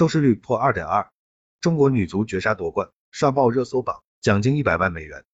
[0.00, 1.10] 收视率破二点二。
[1.60, 5.24] 中国女足绝杀夺冠，刷爆热搜榜，奖金一百万美元。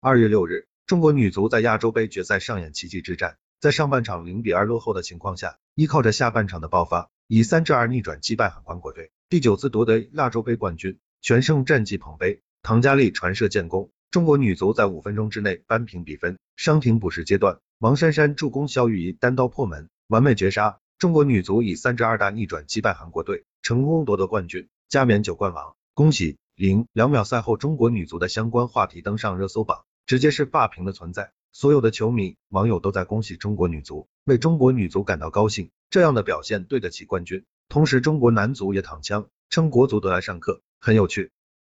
[0.00, 12.40] 二月六日，中国女足在亚洲杯决赛上演奇迹之战，在上半场零比二落后的情况下，依靠着下半场的爆发，以三至二逆转击败韩国队，第九次夺得亚洲杯冠军，全胜战绩捧杯。
[12.62, 16.38] 唐佳丽传射建功，中国女足在五分钟之内扳平比分。
[16.54, 24.68] 伤停补时阶段，王珊珊助攻肖玉仪单刀破门，完美绝杀，中国女足以三至二大逆转击败韩国队，成功夺得冠军。
[24.88, 26.38] 加冕九冠王，恭喜！
[26.56, 31.30] 零两秒赛后，中国女足的相关话题登上热搜榜，直接是霸屏的存在。
[31.52, 37.44] 所有的球迷网友都在恭喜中国女足，为中国女足感到高兴，这样的表现对得起冠军。
[37.68, 41.30] 同时，中国男足也躺枪，称国足得来上课，很有趣。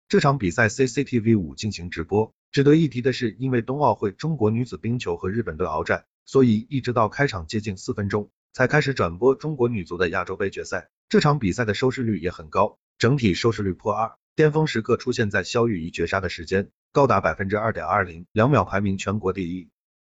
[0.06, 2.34] 这场比赛 CCTV 五进行直播。
[2.52, 10.88] 值得一提的是，因为冬奥会中国女子冰球和日本队鏖战，所以一直到开场接近四分钟才开始转播中国女足的亚洲杯决赛。
[11.08, 12.78] 这场比赛的收视率也很高。
[12.98, 19.70] 整体收视率破二，巅峰时刻出现在肖玉仪绝杀的时间，高达百分之二点二零，两秒排名全国第一。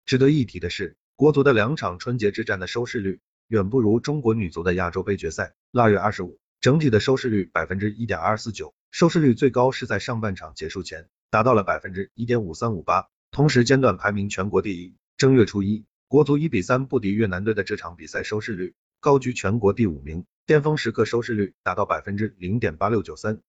[0.06, 5.54] 值得一提的是，国足的两场春节之战的收视率远不如中国女足的亚洲杯决赛。
[5.72, 14.94] 腊月二十五，整体的收视率百分之一点二四九，收视率最高是在上半场结束前达到了百分之一点五三五八，同时间段排名全国第一。
[15.16, 20.26] 正月初一，国足一比三不敌越南队的这场比赛收视率高居全国第五名。
[20.46, 23.42] 巅峰时刻收视率达到百分之零点八六九三，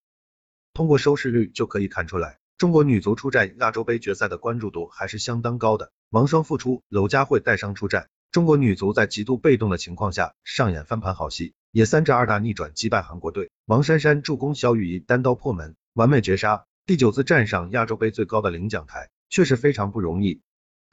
[0.72, 5.92] 通过收视率就可以看出来，中国女足出战亚洲杯决赛的关注度还是相当高的。
[6.08, 13.50] 王霜复出，娄佳慧带伤出战，中国女足在极度被动的情况下上演翻盘好戏，也三战二大逆转击败韩国队。
[13.66, 20.40] 王珊珊助攻肖玉仪单刀破门，完美绝杀，第九次站上亚洲杯最高的领奖台，确实非常不容易。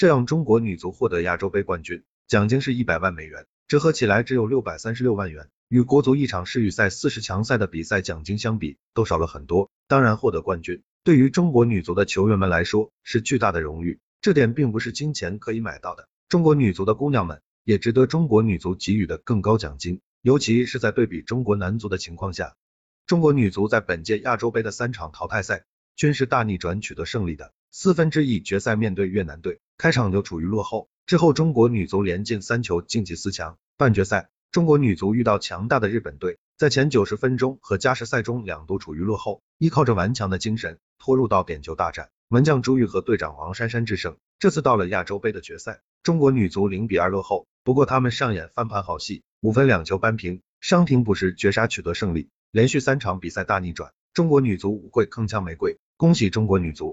[0.03, 5.49] 这样中国女足获得亚洲杯冠军，奖金是一百万美元，折合起来只有六百三十六万元。
[5.69, 9.71] 与国足一场世预赛四十强赛的比赛奖金相比，都少了很多。
[9.87, 16.09] 当然，获得冠军对于中国女足的球员们来说是巨大的荣誉，这点并不是金钱可以买到的。
[16.27, 22.57] 中国女足的姑娘们也值得中国女足给予的更高奖金，尤其是在对比中国男足的情况下。
[23.07, 25.63] 中国女足在本届亚洲杯的三场淘汰赛
[25.95, 27.53] 均是大逆转取得胜利的。
[27.71, 33.57] 四分之一决赛面对越南队，开场就处于落后，之后中国女足连进三球晋级四强。
[33.77, 34.29] 半决赛。
[34.51, 44.15] 中国女足遇到强大的日本队，在前九十分钟和加时赛中两度处于落后，依靠着顽强的精神拖入到点球大战，门将朱玉和队长王珊珊制胜。
[44.37, 56.91] 这次到了亚洲杯的决赛，中国女足零比二落后，不过他们上演翻盘好戏，五分两球扳平，伤停补时绝杀取得胜利，连续三场比赛大逆转，中国女足无愧铿锵玫瑰，恭喜中国女足！